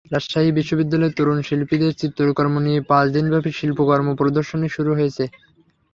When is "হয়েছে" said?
4.97-5.23